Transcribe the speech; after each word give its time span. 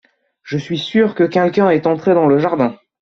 Je 0.41 0.57
suis 0.57 0.79
sûre 0.79 1.13
que 1.13 1.23
quelqu'un 1.25 1.69
est 1.69 1.85
entré 1.85 2.15
dans 2.15 2.25
le 2.25 2.39
jardin. 2.39 2.75